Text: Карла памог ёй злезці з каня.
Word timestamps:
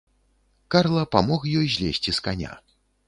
Карла 0.75 1.03
памог 1.15 1.41
ёй 1.59 1.67
злезці 1.75 2.11
з 2.19 2.29
каня. 2.29 2.57